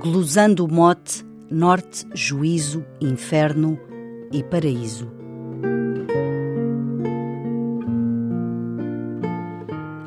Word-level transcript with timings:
Glosando 0.00 0.64
o 0.64 0.72
mote 0.72 1.24
norte, 1.50 2.06
juízo, 2.14 2.84
inferno 3.00 3.78
e 4.32 4.42
paraíso. 4.42 5.10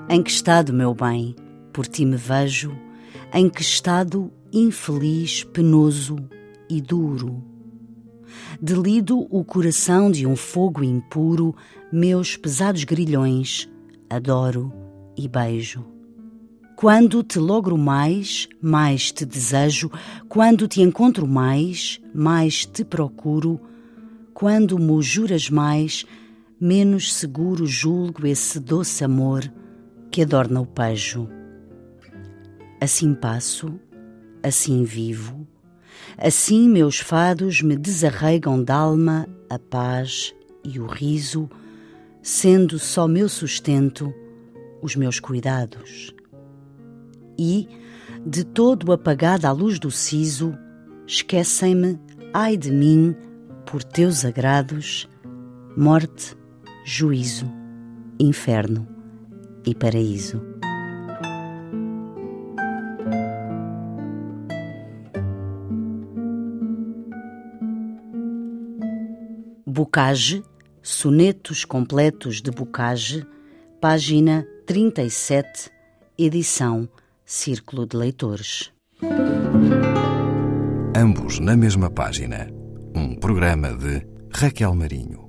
Em 0.10 0.22
que 0.22 0.32
estado, 0.32 0.74
meu 0.74 0.94
bem, 0.94 1.36
por 1.72 1.86
ti 1.86 2.06
me 2.06 2.18
vejo, 2.18 2.76
em 3.34 3.50
que 3.50 3.62
estado 3.62 4.32
infeliz, 4.52 5.44
penoso 5.44 6.18
e 6.70 6.82
duro. 6.82 7.44
Delido 8.62 9.28
o 9.30 9.44
coração 9.44 10.12
de 10.12 10.26
um 10.26 10.36
fogo 10.36 10.84
impuro, 10.84 11.56
meus 11.92 12.36
pesados 12.36 12.84
grilhões, 12.84 13.70
adoro 14.10 14.74
e 15.16 15.28
beijo. 15.28 15.97
Quando 16.78 17.24
te 17.24 17.40
logro 17.40 17.76
mais, 17.76 18.48
mais 18.62 19.12
te 19.12 19.26
desejo, 19.26 19.90
quando 20.30 20.68
te 20.68 20.80
encontro 20.80 21.28
mais, 21.28 22.00
mais 22.14 22.68
te 22.68 22.86
procuro, 22.86 23.60
quando 24.32 24.78
me 24.78 25.02
juras 25.02 25.50
mais, 25.50 26.06
menos 26.62 27.12
seguro 27.12 27.66
julgo 27.66 28.28
esse 28.28 28.60
doce 28.60 29.04
amor 29.04 29.52
que 30.12 30.22
adorna 30.22 30.62
o 30.62 30.68
pejo. 30.68 31.28
Assim 32.80 33.16
passo, 33.16 33.74
assim 34.44 34.84
vivo, 34.84 35.48
assim 36.16 36.70
meus 36.70 37.00
fados 37.00 37.60
me 37.60 37.76
desarraigam 37.76 38.64
d'alma 38.64 39.28
a 39.50 39.58
paz 39.58 40.32
e 40.64 40.80
o 40.80 40.86
riso, 40.86 41.50
sendo 42.22 42.78
só 42.78 43.08
meu 43.08 43.28
sustento 43.28 44.14
os 44.80 44.96
meus 44.96 45.20
cuidados 45.20 46.16
e, 47.38 47.68
de 48.26 48.44
todo 48.44 48.92
apagada 48.92 49.48
a 49.48 49.52
luz 49.52 49.80
do 49.80 49.92
siso, 49.92 50.58
esquecem-me, 51.06 52.00
ai 52.34 52.58
de 52.58 52.72
mim, 52.72 53.16
por 53.66 53.84
teus 53.84 54.26
agrados, 54.26 55.10
morte, 55.76 56.36
juízo, 56.86 57.46
inferno 58.20 58.88
e 59.66 59.76
paraíso. 59.76 60.42
Bocage, 69.66 70.44
Sonetos 70.82 71.64
Completos 71.64 72.42
de 72.42 72.50
Bocage, 72.50 73.28
página 73.80 74.48
37, 74.66 75.70
edição 76.18 76.90
Círculo 77.30 77.86
de 77.86 77.98
Leitores. 77.98 78.72
Ambos 80.96 81.42
na 81.42 81.58
mesma 81.58 81.90
página. 81.90 82.48
Um 82.96 83.18
programa 83.20 83.74
de 83.74 84.08
Raquel 84.32 84.74
Marinho. 84.74 85.27